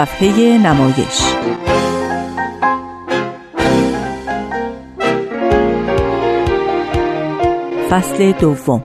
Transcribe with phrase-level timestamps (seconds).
[0.00, 1.22] صفحه نمایش
[7.90, 8.84] فصل دوم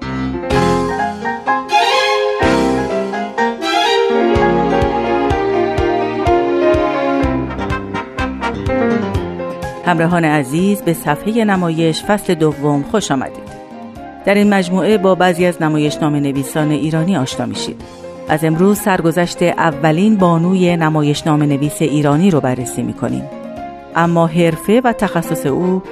[9.86, 13.36] همراهان عزیز به صفحه نمایش فصل دوم خوش آمدید.
[14.26, 18.05] در این مجموعه با بعضی از نمایش نام نویسان ایرانی آشنا میشید.
[18.30, 23.24] از امروز سرگذشت اولین بانوی نمایش نام نویس ایرانی رو بررسی می‌کنیم.
[23.96, 25.84] اما حرفه و تخصص او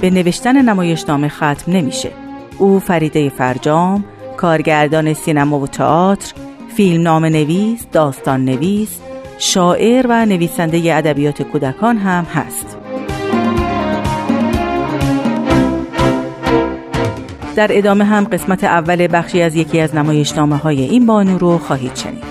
[0.00, 2.10] به نوشتن نمایش نام ختم نمیشه.
[2.58, 4.04] او فریده فرجام،
[4.36, 6.32] کارگردان سینما و تئاتر،
[6.76, 8.98] فیلم نام نویس، داستان نویس،
[9.38, 12.78] شاعر و نویسنده ادبیات کودکان هم هست.
[17.56, 21.96] در ادامه هم قسمت اول بخشی از یکی از نمایشنامه های این بانو رو خواهید
[21.96, 22.24] شنید.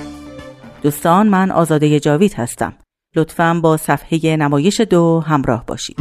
[0.84, 2.74] دوستان من آزاده جاوید هستم.
[3.16, 5.98] لطفا با صفحه نمایش دو همراه باشید.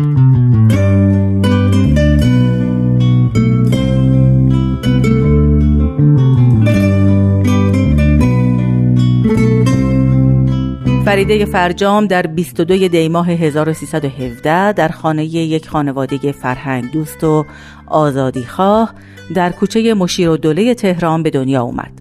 [11.11, 17.47] فریده فرجام در 22 دیماه 1317 در خانه یک خانواده فرهنگ دوست و
[17.91, 18.95] آزادی خواه
[19.35, 21.93] در کوچه مشیر و دوله تهران به دنیا اومد.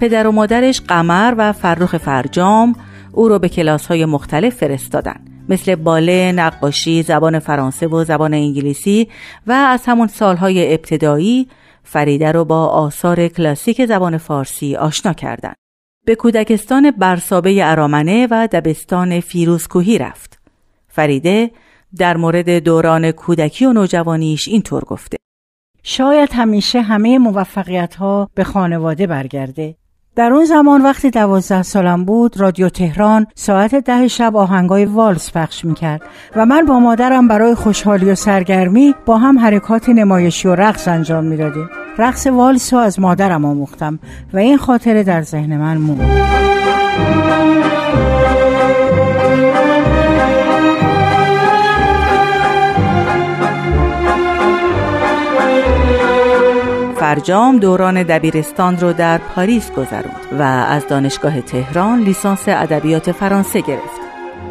[0.00, 2.76] پدر و مادرش قمر و فرخ فرجام
[3.12, 9.08] او رو به کلاس های مختلف فرستادن مثل باله، نقاشی، زبان فرانسه و زبان انگلیسی
[9.46, 11.48] و از همون سالهای ابتدایی
[11.82, 15.56] فریده رو با آثار کلاسیک زبان فارسی آشنا کردند.
[16.04, 20.38] به کودکستان برسابه ارامنه و دبستان فیروزکوهی رفت.
[20.88, 21.50] فریده
[21.96, 25.16] در مورد دوران کودکی و نوجوانیش اینطور گفته.
[25.82, 29.74] شاید همیشه همه موفقیت ها به خانواده برگرده.
[30.16, 35.64] در اون زمان وقتی دوازده سالم بود رادیو تهران ساعت ده شب آهنگای والس پخش
[35.64, 36.02] می‌کرد
[36.36, 41.24] و من با مادرم برای خوشحالی و سرگرمی با هم حرکات نمایشی و رقص انجام
[41.24, 41.70] می‌دادیم.
[41.98, 43.98] رقص والس رو از مادرم آموختم
[44.32, 46.10] و این خاطره در ذهن من موند.
[57.10, 64.00] فرجام دوران دبیرستان رو در پاریس گذروند و از دانشگاه تهران لیسانس ادبیات فرانسه گرفت.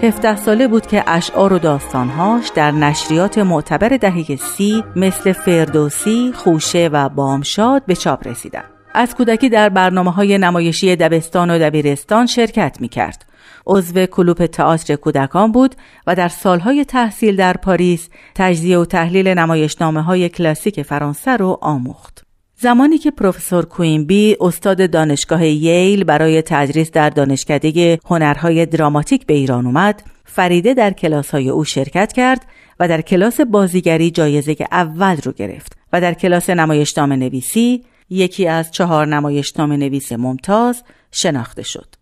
[0.02, 6.90] 17 ساله بود که اشعار و داستانهاش در نشریات معتبر دهه سی مثل فردوسی، خوشه
[6.94, 8.64] و بامشاد به چاپ رسیدن.
[8.94, 13.26] از کودکی در برنامه های نمایشی دبستان و دبیرستان شرکت می کرد.
[13.68, 15.76] عضو کلوپ تئاتر کودکان بود
[16.08, 22.29] و در سالهای تحصیل در پاریس تجزیه و تحلیل نمایشنامه های کلاسیک فرانسه رو آموخت.
[22.62, 29.66] زمانی که پروفسور کوینبی استاد دانشگاه ییل برای تدریس در دانشکده هنرهای دراماتیک به ایران
[29.66, 32.46] اومد فریده در کلاس های او شرکت کرد
[32.80, 38.72] و در کلاس بازیگری جایزه اول رو گرفت و در کلاس نمایشنامه نویسی یکی از
[38.72, 41.99] چهار نمایشنامه نویس ممتاز شناخته شد.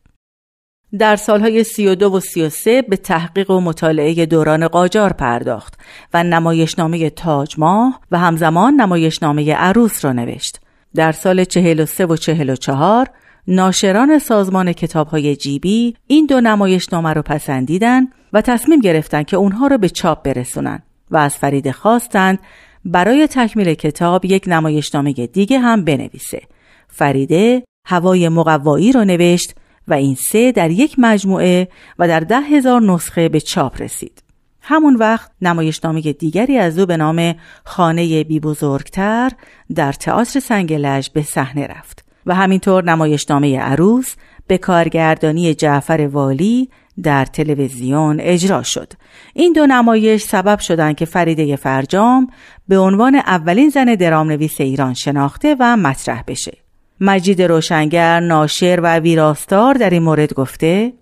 [1.00, 5.74] در سالهای 32 و 33 به تحقیق و مطالعه دوران قاجار پرداخت
[6.14, 10.60] و نمایشنامه تاج ماه و همزمان نمایشنامه عروس را نوشت.
[10.96, 13.10] در سال 43 و 44
[13.48, 19.78] ناشران سازمان کتابهای جیبی این دو نمایشنامه را پسندیدن و تصمیم گرفتند که اونها را
[19.78, 20.82] به چاپ برسونن
[21.12, 22.40] و از فرید خواستند
[22.86, 26.42] برای تکمیل کتاب یک نمایشنامه دیگه هم بنویسه.
[26.88, 29.56] فریده هوای مقوایی را نوشت
[29.88, 31.68] و این سه در یک مجموعه
[32.00, 34.24] و در ده هزار نسخه به چاپ رسید.
[34.62, 39.32] همون وقت نمایشنامه دیگری از او به نام خانه بی بزرگتر
[39.76, 44.16] در تئاتر سنگلج به صحنه رفت و همینطور نمایشنامه عروس
[44.48, 46.70] به کارگردانی جعفر والی
[47.04, 48.94] در تلویزیون اجرا شد.
[49.34, 52.28] این دو نمایش سبب شدند که فریده فرجام
[52.68, 56.67] به عنوان اولین زن درام نویس ایران شناخته و مطرح بشه.
[57.02, 60.94] مجید روشنگر ناشر و ویراستار در این مورد گفته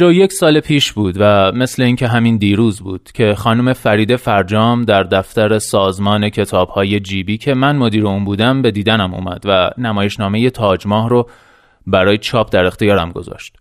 [0.00, 5.02] یک سال پیش بود و مثل اینکه همین دیروز بود که خانم فرید فرجام در
[5.02, 10.86] دفتر سازمان کتابهای جیبی که من مدیر اون بودم به دیدنم اومد و نمایشنامه تاج
[10.86, 11.28] ماه رو
[11.86, 13.56] برای چاپ در اختیارم گذاشت.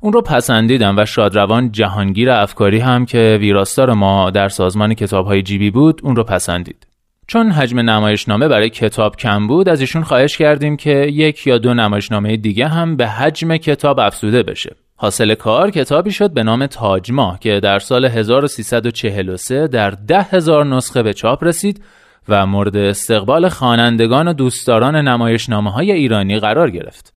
[0.00, 5.70] اون رو پسندیدم و شادروان جهانگیر افکاری هم که ویراستار ما در سازمان کتابهای جیبی
[5.70, 6.86] بود اون رو پسندید.
[7.28, 11.74] چون حجم نمایشنامه برای کتاب کم بود از ایشون خواهش کردیم که یک یا دو
[11.74, 17.38] نمایشنامه دیگه هم به حجم کتاب افزوده بشه حاصل کار کتابی شد به نام تاجما
[17.40, 21.82] که در سال 1343 در ده هزار نسخه به چاپ رسید
[22.28, 27.12] و مورد استقبال خوانندگان و دوستداران نمایشنامه های ایرانی قرار گرفت.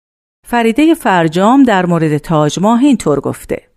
[0.48, 3.69] فریده فرجام در مورد تاجماه اینطور گفته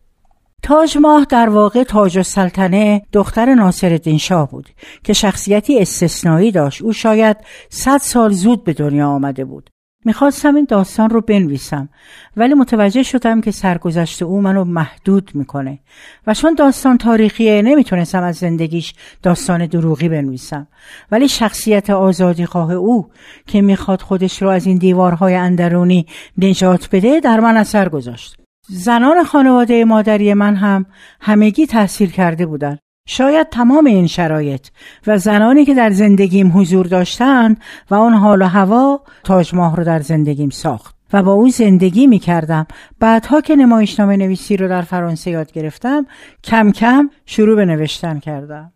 [0.62, 4.68] تاج ماه در واقع تاج السلطنه دختر ناصرالدین شاه بود
[5.04, 6.82] که شخصیتی استثنایی داشت.
[6.82, 7.36] او شاید
[7.70, 9.70] صد سال زود به دنیا آمده بود.
[10.04, 11.88] می‌خواستم این داستان رو بنویسم
[12.36, 15.78] ولی متوجه شدم که سرگذشت او منو محدود می‌کنه
[16.26, 20.68] و چون داستان تاریخیه نمی‌تونستم از زندگیش داستان دروغی بنویسم.
[21.10, 23.10] ولی شخصیت آزادی خواه او
[23.46, 26.06] که می‌خواد خودش رو از این دیوارهای اندرونی
[26.38, 28.41] نجات بده در من اثر گذاشت.
[28.68, 30.86] زنان خانواده مادری من هم
[31.20, 32.78] همگی تحصیل کرده بودند.
[33.06, 34.68] شاید تمام این شرایط
[35.06, 37.60] و زنانی که در زندگیم حضور داشتند
[37.90, 42.06] و آن حال و هوا تاج ماه رو در زندگیم ساخت و با او زندگی
[42.06, 42.66] می کردم
[43.00, 46.06] بعدها که نمایشنامه نویسی رو در فرانسه یاد گرفتم
[46.44, 48.72] کم کم شروع به نوشتن کردم.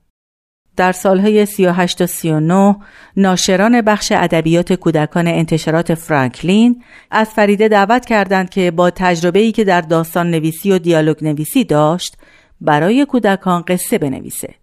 [0.77, 2.77] در سالهای 38 و 39
[3.17, 9.81] ناشران بخش ادبیات کودکان انتشارات فرانکلین از فریده دعوت کردند که با تجربه‌ای که در
[9.81, 12.17] داستان نویسی و دیالوگ نویسی داشت
[12.61, 14.55] برای کودکان قصه بنویسه.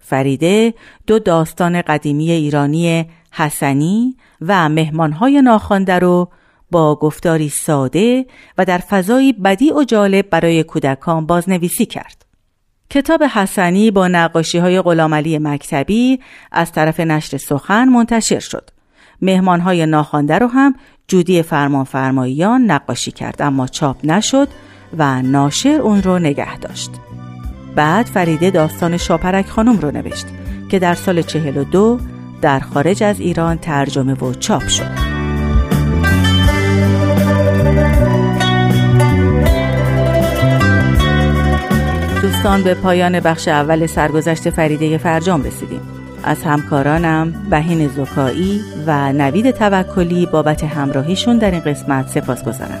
[0.00, 0.74] فریده
[1.06, 6.28] دو داستان قدیمی ایرانی حسنی و مهمانهای ناخوانده رو
[6.70, 8.26] با گفتاری ساده
[8.58, 12.25] و در فضایی بدی و جالب برای کودکان بازنویسی کرد.
[12.90, 16.20] کتاب حسنی با نقاشی های غلامعلی مکتبی
[16.52, 18.70] از طرف نشر سخن منتشر شد.
[19.22, 20.74] مهمان های ناخوانده رو هم
[21.08, 24.48] جودی فرمانفرماییان نقاشی کرد اما چاپ نشد
[24.98, 26.90] و ناشر اون رو نگه داشت.
[27.76, 30.26] بعد فریده داستان شاپرک خانم رو نوشت
[30.70, 31.98] که در سال 42
[32.42, 35.05] در خارج از ایران ترجمه و چاپ شد.
[42.46, 45.80] دوستان به پایان بخش اول سرگذشت فریده فرجام رسیدیم.
[46.24, 52.80] از همکارانم بهین زکایی و نوید توکلی بابت همراهیشون در این قسمت سپاس گذارم.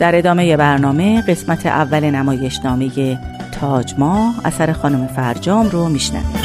[0.00, 3.18] در ادامه برنامه قسمت اول نمایشنامه
[3.52, 6.44] تاج ماه اثر خانم فرجام رو میشنویم.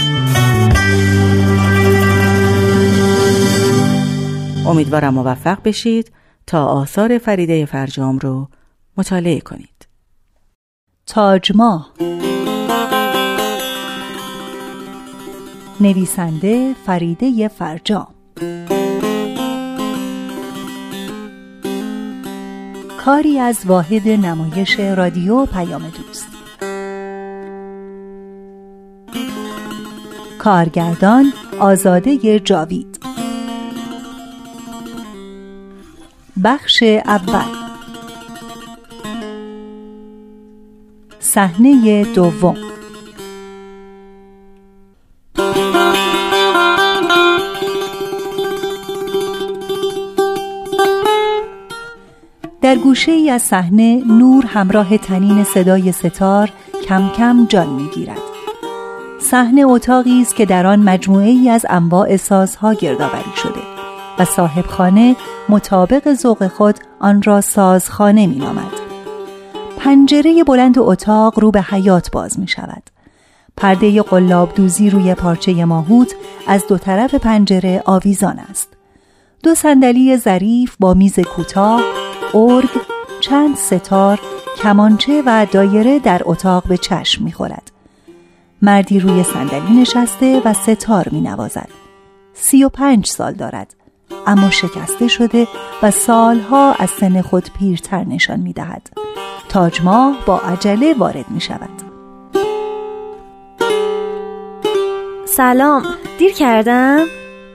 [4.68, 6.12] امیدوارم موفق بشید
[6.48, 8.48] تا آثار فریده فرجام رو
[8.98, 9.88] مطالعه کنید.
[11.06, 11.52] تاج
[15.82, 18.08] نویسنده فریده فرجام.
[23.06, 26.28] کاری از واحد نمایش رادیو پیام دوست.
[30.40, 33.00] کارگردان آزاده جاوید.
[36.44, 37.56] بخش اول.
[41.20, 42.69] صحنه دوم.
[52.70, 56.52] در گوشه ای از صحنه نور همراه تنین صدای ستار
[56.88, 58.22] کم کم جان می‌گیرد.
[59.22, 63.60] صحنه اتاقی است که در آن مجموعه ای از انواع سازها گردآوری شده
[64.20, 65.16] و صاحب خانه
[65.50, 68.72] مطابق ذوق خود آن را سازخانه می نامد.
[69.78, 72.84] پنجره بلند اتاق رو به حیات باز می شود.
[73.58, 76.16] پرده قلاب دوزی روی پارچه ماهوت
[76.48, 78.68] از دو طرف پنجره آویزان است.
[79.44, 81.82] دو صندلی ظریف با میز کوتاه
[82.34, 82.70] ارگ،
[83.20, 84.20] چند ستار،
[84.64, 87.72] کمانچه و دایره در اتاق به چشم می‌خورد.
[88.62, 91.70] مردی روی صندلی نشسته و ستار می نوازد.
[92.34, 93.76] سی و پنج سال دارد
[94.28, 95.48] اما شکسته شده
[95.84, 98.90] و سالها از سن خود پیرتر نشان می دهد.
[99.50, 101.70] تاجماه با عجله وارد می شود.
[105.26, 105.84] سلام
[106.20, 107.06] دیر کردم؟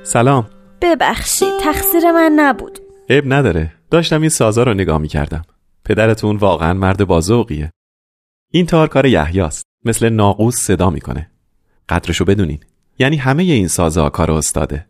[0.03, 0.47] سلام
[0.81, 2.79] ببخشید تقصیر من نبود
[3.11, 5.43] عیب نداره داشتم این سازا رو نگاه می کردم
[5.85, 7.71] پدرتون واقعا مرد بازوقیه
[8.51, 9.65] این تار کار یحیاست.
[9.85, 11.31] مثل ناقوس صدا می‌کنه.
[11.89, 12.61] قدرشو بدونین.
[12.99, 14.87] یعنی همه این سازا کار استاده.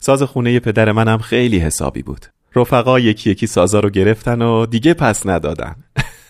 [0.00, 2.26] ساز خونه پدر منم خیلی حسابی بود.
[2.54, 5.76] رفقا یکی یکی سازا رو گرفتن و دیگه پس ندادن.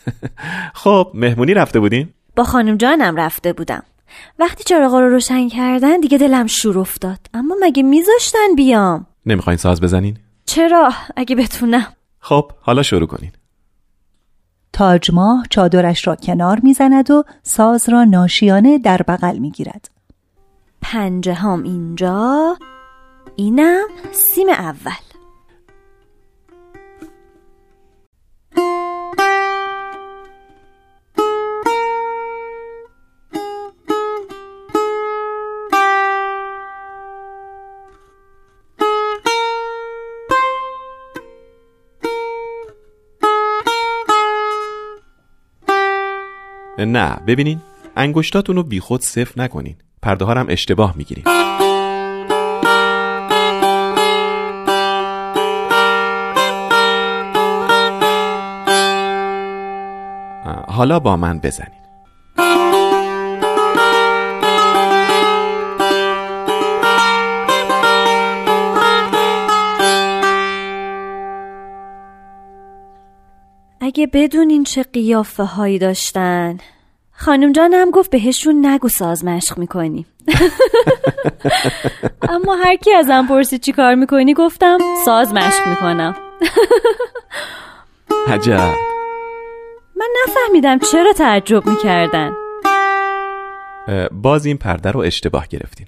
[0.83, 3.83] خب مهمونی رفته بودین؟ با خانم جانم رفته بودم.
[4.39, 7.19] وقتی چراغا رو روشن کردن دیگه دلم شور افتاد.
[7.35, 11.87] اما مگه میذاشتن بیام؟ نمی‌خواین ساز بزنین؟ چرا اگه بتونم؟
[12.21, 13.33] خب حالا شروع کنین.
[14.73, 19.91] تاجماه چادرش را کنار می‌زند و ساز را ناشیانه در بغل می‌گیرد.
[20.83, 22.57] پنجه هم اینجا
[23.37, 25.16] اینم سیم اول.
[46.79, 47.61] نه ببینین
[47.97, 49.77] انگشتاتون رو بیخود صفر نکنین.
[50.03, 51.25] پرده ها هم اشتباه می‌گیرین
[60.69, 61.86] حالا با من بزنین.
[73.97, 76.59] اگه بدونین چه قیافه هایی داشتن.
[77.13, 80.07] خانم جانم گفت بهشون نگو ساز مشق می‌کنی.
[82.35, 86.17] اما هر کی ازم پرسید چی کار می‌کنی گفتم ساز مشق می‌کنم.
[88.33, 88.75] عجب.
[89.97, 92.33] من نفهمیدم چرا تعجب می‌کردن.
[94.13, 95.87] باز این پرده رو اشتباه گرفتین.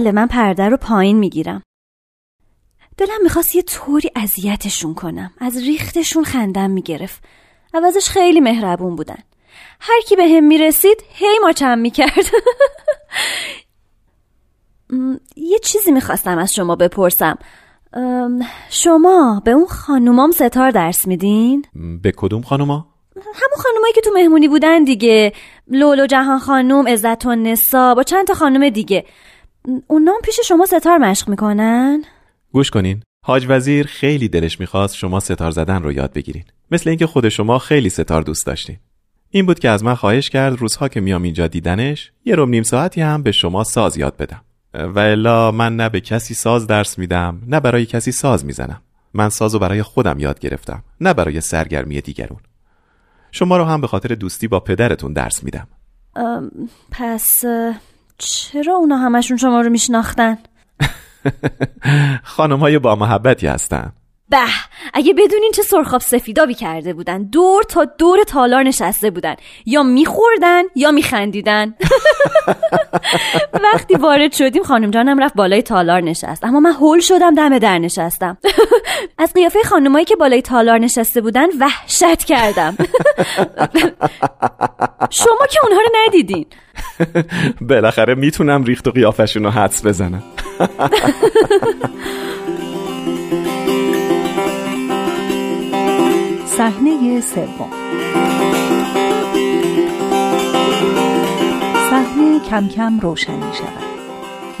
[0.00, 1.62] بله من پرده رو پایین می‌گیرم.
[2.96, 5.30] دلم می‌خواست یه طوری اذیتشون کنم.
[5.38, 7.24] از ریختشون خندم می‌گرفت.
[7.74, 9.18] عوضش خیلی مهربون بودن.
[9.80, 12.26] هر کی به هم می‌رسید هی ماچم می‌کرد.
[15.36, 17.38] یه چیزی می‌خواستم از شما بپرسم.
[18.70, 21.64] شما به اون خانومام ستار درس میدین؟
[22.02, 25.32] به کدوم خانوما؟ همون خانومایی که تو مهمونی بودن دیگه.
[25.68, 29.06] لولو جهان خانوم عزت و نسا با چند تا خانوم دیگه.
[29.86, 32.04] اونام پیش شما ستار مشق می‌کنن؟
[32.52, 33.02] گوش کنین.
[33.24, 36.44] حاج وزیر خیلی دلش می‌خواست شما ستار زدن رو یاد بگیرین.
[36.70, 38.76] مثل اینکه خود شما خیلی ستار دوست داشتین.
[39.30, 42.62] این بود که از من خواهش کرد روزها که میام اینجا دیدنش یه روم نیم
[42.62, 44.42] ساعتی هم به شما ساز یاد بدم.
[44.74, 48.82] و الا من نه به کسی ساز درس میدم نه برای کسی ساز می‌زنم.
[49.14, 52.40] من سازو برای خودم یاد گرفتم نه برای سرگرمی دیگرون.
[53.32, 55.68] شما رو هم به خاطر دوستی با پدرتون درس میدم.
[56.90, 57.44] پس
[58.20, 60.38] چرا اونا همشون شما رو میشناختن؟
[62.22, 63.92] خانم های با محبتی هستن
[64.30, 64.38] به
[64.94, 67.22] اگه بدونین چه سرخاب سفیدابی کرده بودن.
[67.22, 69.34] دور تا دور تالار نشسته بودن.
[69.66, 71.74] یا میخوردن یا میخندیدن.
[73.64, 76.44] وقتی وارد شدیم خانم جانم رفت بالای تالار نشست.
[76.44, 78.38] اما من هول شدم دم در نشستم.
[79.18, 82.76] از قیافه خانمایی که بالای تالار نشسته بودن وحشت کردم.
[85.10, 86.46] شما که اونها رو ندیدین.
[87.60, 90.22] بالاخره می‌تونم ریخت و قیافشون رو حدس بزنم.
[96.60, 97.70] صحنه سوم.
[101.90, 103.84] صحنه کم کم روشن می شود.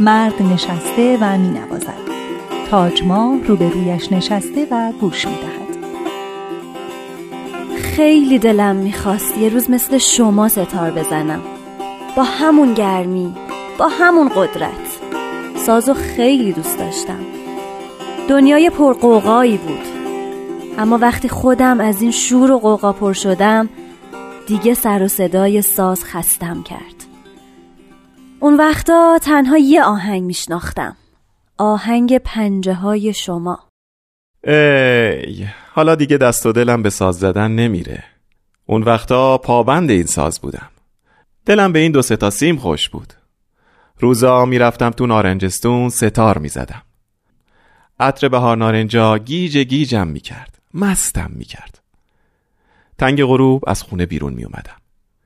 [0.00, 2.10] مرد نشسته و می نوازد.
[2.70, 5.76] تاجما روبرویش نشسته و گوش می دهد.
[7.76, 11.40] خیلی دلم می‌خواست یه روز مثل شما ستار بزنم.
[12.16, 13.34] با همون گرمی
[13.78, 15.00] با همون قدرت.
[15.56, 17.24] سازو خیلی دوست داشتم.
[18.28, 19.89] دنیای پرقوقایی بود.
[20.80, 23.68] اما وقتی خودم از این شور و قوقا پر شدم
[24.46, 27.04] دیگه سر و صدای ساز خستم کرد.
[28.40, 30.96] اون وقتا تنها یه آهنگ میشناختم.
[31.58, 33.58] آهنگ پنجه های شما.
[34.44, 38.04] ای حالا دیگه دست و دلم به ساز زدن نمیره.
[38.66, 40.68] اون وقتا پابند این ساز بودم.
[41.46, 43.12] دلم به این دو ستا سیم خوش بود.
[43.98, 46.82] روزا می‌رفتم تو نارنجستون ستار می‌زدم.
[47.98, 50.59] عطر بهار نارنجا گیج گیجم می‌کرد.
[50.74, 51.80] مستم می‌کرد.
[52.98, 54.76] تنگ غروب از خونه بیرون میومدم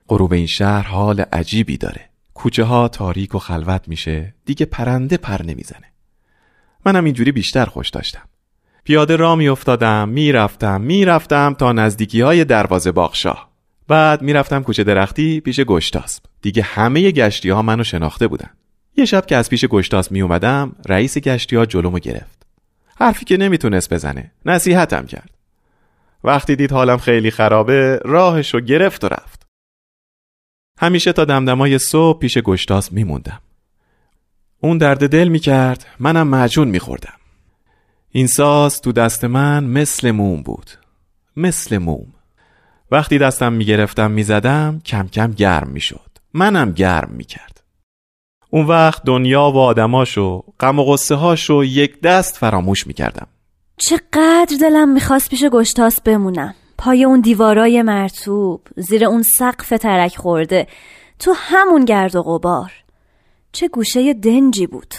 [0.09, 2.09] غروب این شهر حال عجیبی داره.
[2.35, 5.93] کوچه ها تاریک و خلوت میشه دیگه پرنده پر نمی‌زنه.
[6.87, 8.23] منم اینجوری بیشتر خوش داشتم.
[8.85, 13.51] پیاده را میافتادم می‌رفتم می‌رفتم تا نزدیکی های دروازه باغشاه.
[13.89, 16.23] بعد می‌رفتم کوچه درختی پیش گشتاسب.
[16.43, 18.51] دیگه همه گشتی ها منو شناخته بودن.
[18.97, 22.47] یه شب که از پیش گشتاسب می اومدم رئیس گشتی ها جلومو گرفت.
[22.97, 25.31] حرفی که نمی‌تونست بزنه نصیحتم کرد.
[26.25, 29.47] وقتی دید حالم خیلی خرابه راهشو گرفت و رفت.
[30.81, 33.41] همیشه تا دمدمای صبح پیش گشتاس میموندم.
[34.61, 37.15] اون درد دل می‌کرد منم معجون میخوردم.
[38.11, 40.71] این ساز تو دست من مثل موم بود.
[41.37, 42.07] مثل موم.
[42.91, 46.11] وقتی دستم می‌گرفتم می‌زدم کم کم گرم می‌شد.
[46.35, 47.63] منم گرم می‌کرد.
[48.51, 53.27] اون وقت دنیا و آدماشو غم و غصه هاشو یک دست فراموش می‌کردم.
[53.77, 56.55] چقدر دلم می‌خواست پیش گشتاس بمونم.
[56.79, 60.67] پای اون دیوارای مرتوب زیر اون سقف ترک خورده
[61.19, 62.73] تو همون گرد و غبار.
[63.53, 64.95] چه گوشه دنجی بود.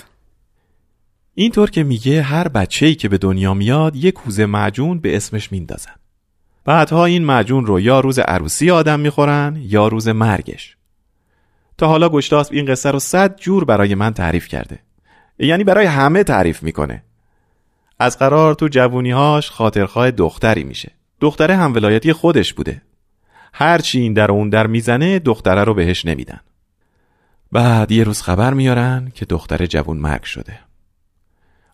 [1.34, 5.96] اینطور که میگه هر بچه‌ای که به دنیا میاد یک کوزه معجون به اسمش میندازن.
[6.66, 10.78] بعدها این معجون رو یا روز عروسی آدم می‌خورن یا روز مرگش.
[11.78, 14.80] تا حالا گشتاسب این قصه رو صد جور برای من تعریف کرده.
[15.40, 17.04] یعنی برای همه تعریف می‌کنه.
[18.00, 20.92] از قرار تو جوونیهاش خاطرخواه دختری میشه.
[21.22, 22.82] دختره هم ولایتی خودش بوده.
[23.54, 26.40] هرچی این در اون در می‌زنه دختره رو بهش نمیدن.
[27.52, 30.60] بعد یه روز خبر میارن که دختر جوون مرگ شده.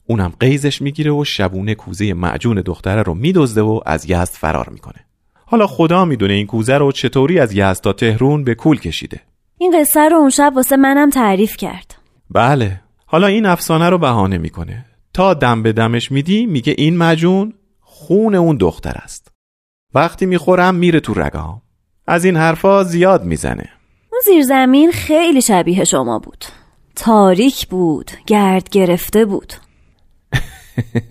[0.06, 5.06] اونم قیزش می‌گیره و شبونه کوزه معجون دختره رو میدزده و از یزد فرار می‌کنه.
[5.46, 9.20] حالا خدا می‌دونه این کوزه رو چطوری از یزد تا تهرون به کول کشیده.
[9.58, 11.96] این قصه رو اون شب واسه منم تعریف کرد.
[12.30, 12.82] بله.
[13.06, 14.86] حالا این افسانه رو بهانه می‌کنه.
[15.14, 19.32] تا دم به دمش میدی میگه این مجون خون اون دختر است.
[19.94, 21.62] وقتی می‌خورم میره تو رگام
[22.08, 23.70] از این حرفا زیاد می‌زنه.
[24.12, 26.46] اون زیرزمین خیلی شبیه شما بود.
[26.96, 29.54] تاریک بود گرد گرفته بود.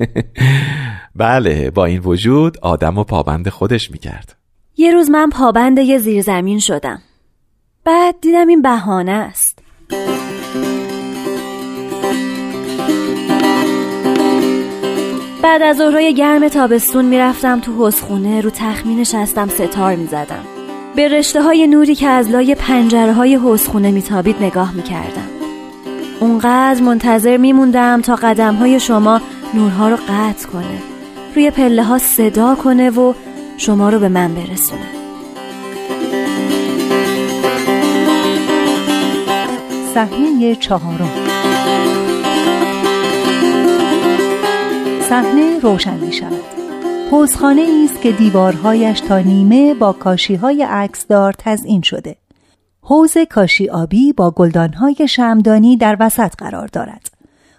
[1.14, 4.36] بله با این وجود آدم و پابند خودش می‌کرد.
[4.76, 7.02] یه روز من پابند یه زیرزمین شدم.
[7.84, 9.59] بعد دیدم این بهانه است.
[15.42, 20.44] بعد از ظهرهای گرم تابستون می‌رفتم تو حسخونه رو تخمین نشستم ستار می‌زدم.
[20.96, 25.28] به رشته های نوری که از لای پنجره های حسخونه میتابید نگاه می‌کردم.
[26.20, 29.20] اونقدر منتظر میموندم تا قدم های شما
[29.54, 30.82] نورها رو قطع کنه
[31.34, 33.12] روی پله ها صدا کنه و
[33.56, 34.90] شما رو به من برسونه.
[39.94, 41.10] صحنه چهارم.
[45.10, 46.44] صحنه روشن می شود.
[47.10, 52.16] حوزخانه است که دیوارهایش تا نیمه با کاشی های عکسدار تزئین شده.
[52.80, 57.10] حوز کاشی آبی با گلدانهای شمدانی در وسط قرار دارد.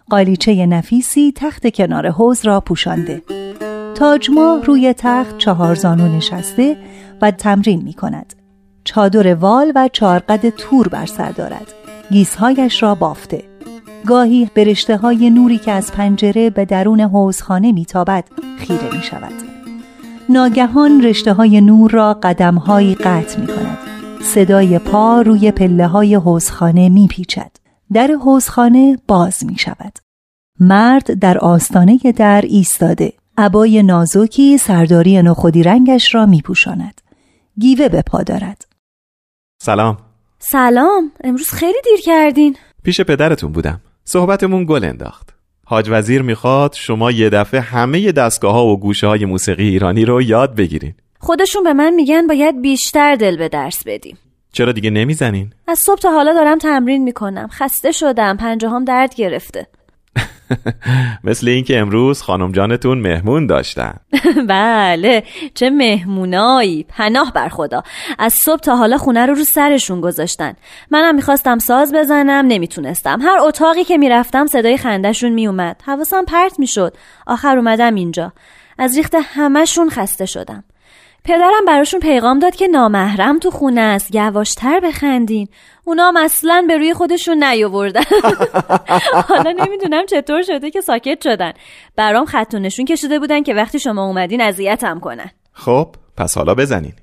[0.10, 3.22] قالیچه نفیسی تخت کنار حوز را پوشانده.
[3.96, 6.78] تاجماه روی تخت چهار زانو نشسته
[7.22, 8.34] و تمرین می کند.
[8.84, 11.74] چادر وال و چارقد تور بر سر دارد.
[12.12, 13.51] گیسهایش را بافته.
[14.06, 18.24] گاهی برشته های نوری که از پنجره به درون حوزخانه میتابد
[18.58, 19.34] خیره می شود.
[20.30, 23.78] ناگهان رشته های نور را قدم های قطع می کند.
[24.22, 27.52] صدای پا روی پله های حوزخانه می پیچد.
[27.94, 30.00] در حوزخانه باز می شود.
[30.60, 33.14] مرد در آستانه در ایستاده.
[33.38, 37.02] عبای نازکی سرداری نخودی رنگش را می پوشاند.
[37.60, 38.66] گیوه به پا دارد.
[39.62, 39.98] سلام
[40.40, 45.30] سلام امروز خیلی دیر کردین پیش پدرتون بودم صحبتمون گل انداخت.
[45.66, 50.22] حاج وزیر می‌خواد شما یه دفعه همه دستگاه ها و گوشه های موسیقی ایرانی رو
[50.22, 50.94] یاد بگیرین.
[51.20, 54.18] خودشون به من میگن باید بیشتر دل به درس بدیم.
[54.54, 57.48] چرا دیگه نمی‌زنین؟ از صبح تا حالا دارم تمرین می‌کنم.
[57.52, 58.38] خسته شدم.
[58.38, 59.68] پنجه هم درد گرفته.
[61.24, 63.94] مثل اینکه امروز خانم جانتون مهمون داشتن.
[64.48, 66.86] بله چه مهمونایی.
[66.90, 67.84] پناه بر خدا.
[68.20, 70.54] از صبح تا حالا خونه رو رو سرشون گذاشتن.
[70.92, 73.22] منم می‌خواستم ساز بزنم نمی‌تونستم.
[73.22, 76.98] هر اتاقی که می‌رفتم صدای خندهشون میومد حواسم پرت می‌شد.
[77.28, 78.34] آخر اومدم اینجا.
[78.78, 80.64] از ریخت همهشون خسته شدم.
[81.24, 84.16] پدرم براشون پیغام داد که نامحرم تو خونه است.
[84.16, 85.48] یواشتر بخندین.
[85.84, 88.02] اونا هم اصلا به روی خودشون نیاوردن.
[89.30, 91.54] حالا نمی‌دونم چطور شده که ساکت شدن.
[91.96, 95.30] برام خط نشون کشیده بودن که وقتی شما اومدین اذیتم کنن.
[95.54, 96.94] خب پس حالا بزنین.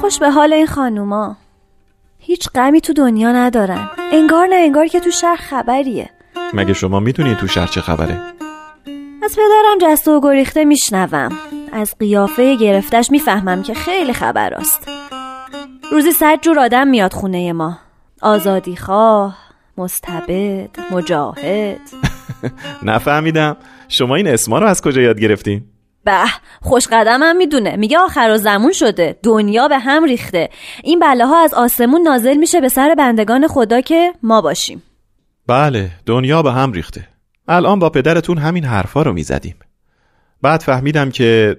[0.00, 1.36] خوش به حال این خانوما.
[2.18, 3.90] هیچ غمی تو دنیا ندارن.
[4.12, 6.10] انگار نه انگار که تو شهر خبریه.
[6.54, 8.20] مگه شما می‌دونید تو شهر چه خبره؟
[9.24, 11.32] از پدرم جسته و گریخته میشنوم.
[11.72, 14.88] از قیافه گرفتش می‌فهمم که خیلی خبر است
[15.92, 17.78] روزی صد جور آدم میاد خونه ما.
[18.22, 19.38] آزادی خواه
[19.78, 21.80] مستبد مجاهد.
[22.82, 23.56] نفهمیدم.
[23.88, 25.64] شما این اسما رو از کجا یاد گرفتین؟
[26.04, 26.24] به
[26.62, 27.76] خوش قدمم می‌دونه.
[27.76, 29.18] میگه آخر و زمون شده.
[29.22, 30.48] دنیا به هم ریخته.
[30.84, 34.82] این بلاها از آسمون نازل میشه به سر بندگان خدا که ما باشیم.
[35.46, 37.08] بله دنیا به هم ریخته.
[37.48, 39.56] الان با پدرتون همین حرفا رو می‌زدیم.
[40.42, 41.56] بعد فهمیدم که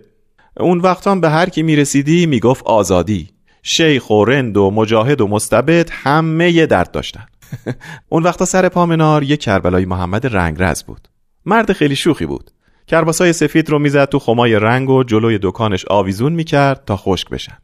[0.59, 3.29] اون وقتان به هر کی می‌رسیدی می‌گفت آزادی.
[3.63, 7.25] شیخ و رند و مجاهد و مستبد همه یه درد داشتن.
[8.09, 11.07] اون وقتا سر پامنار یه کربلای محمد رنگرز بود.
[11.45, 12.51] مرد خیلی شوخی بود.
[12.87, 17.57] کرباسای سفید رو می‌زد تو خمای رنگ و جلوی دکانش آویزون می‌کرد تا خشک بشن.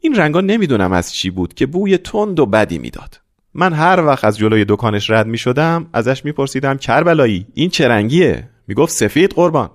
[0.00, 3.20] این رنگا نمی‌دونم از چی بود که بوی تند و بدی می‌داد.
[3.58, 8.48] من هر وقت از جلوی دکانش رد می شدم ازش میپرسیدم کربلایی این چه رنگیه؟
[8.68, 9.70] می‌گفت سفید قربان.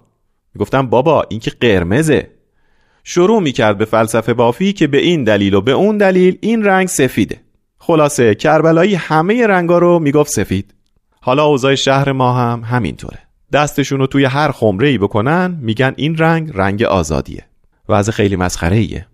[0.56, 2.30] می‌گفتم بابا این که قرمزه.
[3.04, 6.88] شروع می‌کرد به فلسفه بافی که به این دلیل و به اون دلیل این رنگ
[6.88, 7.42] سفیده.
[7.78, 10.74] خلاصه کربلایی همه رنگا رو می‌گفت سفید.
[11.22, 13.20] حالا اوضاع شهر ما هم همینطوره.
[13.54, 17.46] دستشون رو توی هر خمره ای بکنن میگن این رنگ رنگ آزادیه.
[17.90, 19.08] وضع خیلی مسخره ایه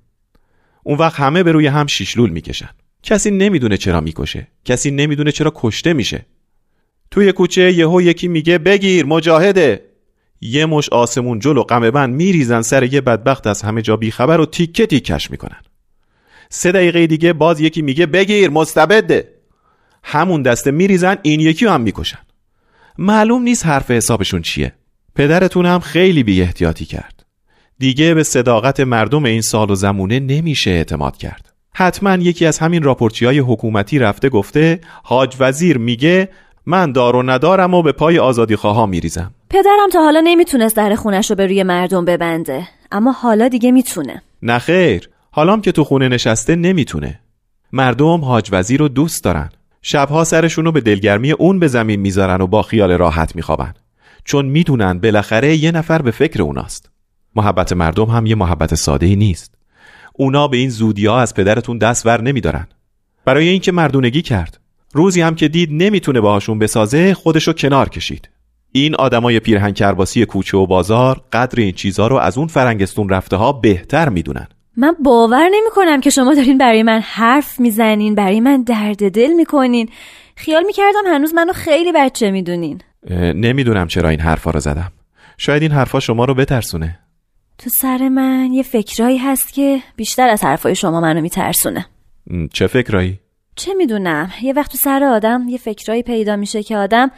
[0.84, 2.70] اون وقت همه به روی هم شیشلول می‌کشن.
[3.08, 4.48] کسی نمی‌دونه چرا می‌کشه.
[4.66, 6.26] کسی نمی‌دونه چرا کشته میشه.
[7.12, 9.86] توی کوچه یهو یکی میگه بگیر مجاهده.
[10.42, 14.46] یه مش آسمون جلو قمه بند میریزن سر یه بدبخت از همه جا بیخبر و
[14.46, 15.62] تیکه تیکش می‌کنن.
[16.50, 19.34] سه دقیقه دیگه باز یکی میگه بگیر مستبده.
[20.04, 22.20] همون دسته میریزن این یکی هم می‌کشن.
[22.98, 24.74] معلوم نیست حرف حسابشون چیه.
[25.16, 27.26] پدرتون هم خیلی بی احتیاطی کرد.
[27.80, 31.47] دیگه به صداقت مردم این سال و زمونه نمیشه اعتماد کرد.
[31.80, 36.30] حتما یکی از همین راپورچی های حکومتی رفته گفته حاج وزیر میگه
[36.66, 39.32] من دار و ندارم و به پای آزادی خواها میریزم.
[39.50, 44.22] پدرم تا حالا نمی‌تونست در خونش رو به روی مردم ببنده اما حالا دیگه می‌تونه.
[44.44, 47.20] نخیر حالام که تو خونه نشسته نمی‌تونه.
[47.74, 49.50] مردم حاج وزیر رو دوست دارن.
[49.82, 53.74] شبها سرشون رو به دلگرمی اون به زمین می‌ذارن و با خیال راحت میخوابن.
[54.24, 56.90] چون می‌دونن بالاخره یه نفر به فکر اوناست.
[57.36, 59.57] محبت مردم هم یه محبت ساده ای نیست.
[60.18, 62.68] اونا به این زودی ها از پدرتون دست ور نمیدارن.
[63.26, 64.60] برای اینکه مردونگی کرد.
[64.94, 68.30] روزی هم که دید نمی‌تونه باهاشون بسازه خودشو کنار کشید.
[68.72, 73.36] این آدمای پیرهن کرباسی کوچه و بازار قدر این چیزها رو از اون فرنگستون رفته
[73.36, 74.48] ها بهتر می‌دونن.
[74.78, 79.34] من باور نمی کنم که شما دارین برای من حرف می‌زنین برای من درد دل
[79.34, 79.90] می‌کنین.
[80.36, 82.82] خیال می‌کردم هنوز منو خیلی بچه می‌دونین.
[83.36, 84.92] نمی‌دونم چرا این حرفا رو زدم.
[85.38, 87.00] شاید این حرفا شما رو بترسونه.
[87.58, 91.86] تو سر من یه فکرایی هست که بیشتر از حرفای شما منو میترسونه.
[92.54, 93.20] چه فکرایی؟
[93.56, 97.12] چه می‌دونم؟ یه وقت تو سر آدم یه فکرایی پیدا میشه که آدم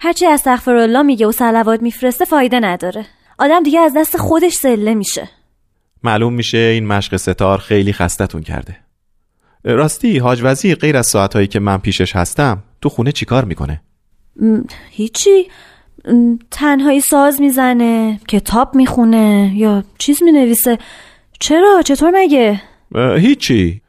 [0.00, 0.26] هرچی
[0.66, 3.06] الله میگه و صلوات میفرسته فایده نداره.
[3.38, 5.28] آدم دیگه از دست خودش سله میشه.
[6.02, 8.76] معلوم میشه این مشق ستار خیلی خستتون کرده.
[9.64, 13.82] راستی حاج وزیر غیر از ساعتهایی که من پیشش هستم تو خونه چیکار می‌کنه؟
[14.90, 15.48] هیچی.
[16.50, 20.78] تنهایی ساز می‌زنه کتاب می‌خونه یا چیز می‌نویسه.
[21.40, 22.62] چرا؟ چطور مگه؟
[23.18, 23.80] هیچی.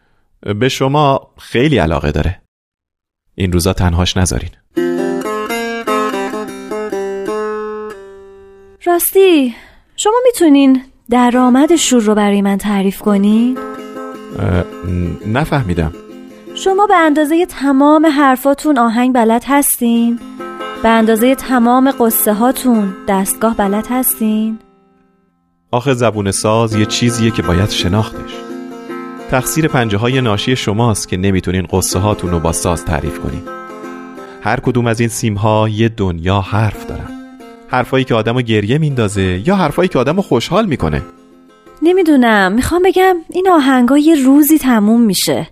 [0.59, 2.41] به شما خیلی علاقه داره.
[3.35, 4.49] این روزا تنهاش نذارین.
[8.85, 9.55] راستی
[9.95, 13.57] شما می‌تونین درآمد شور رو برای من تعریف کنین؟
[15.27, 15.93] نفهمیدم.
[16.55, 20.19] شما به اندازه تمام حرفاتون آهنگ بلد هستین؟
[20.85, 24.59] به اندازه تمام قصه هاتون دستگاه بلد هستین؟
[25.71, 28.31] آخه زبون ساز یه چیزیه که باید شناختش.
[29.31, 33.41] تقصیر پنجه های ناشی شماست که نمی‌تونین قصه هاتون رو با ساز تعریف کنین.
[34.43, 37.09] هر کدوم از این سیم ها یه دنیا حرف دارن.
[37.67, 41.01] حرفایی که آدمو گریه میندازه یا حرفایی که آدمو خوشحال می‌کنه.
[41.81, 42.51] نمی‌دونم.
[42.51, 45.47] می‌خوام بگم این آهنگا یه روزی تموم میشه.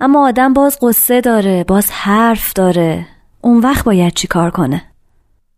[0.00, 3.06] اما آدم باز قصه داره باز حرف داره.
[3.40, 4.82] اون وقت باید چی کار کنه؟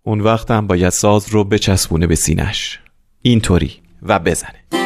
[0.03, 2.81] اون وقت هم باید ساز رو بچسبونه به سینش
[3.23, 3.81] اینطوری.
[4.03, 4.80] و بزنه.